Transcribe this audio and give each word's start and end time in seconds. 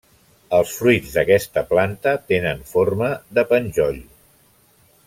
Els 0.59 0.71
fruits 0.77 1.11
d'aquesta 1.17 1.63
planta 1.75 2.15
tenen 2.33 2.65
forma 2.73 3.13
de 3.39 3.47
penjoll. 3.55 4.05